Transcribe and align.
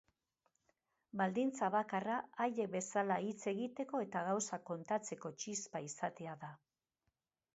Baldintza 1.19 1.67
bakarra, 1.75 2.15
haiek 2.45 2.71
bezala 2.75 3.17
hitz 3.27 3.45
egiteko 3.53 4.01
eta 4.07 4.23
gauzak 4.29 4.65
kontatzeko 4.71 5.33
txispa 5.43 5.83
izatea 5.89 6.37
da. 6.47 6.53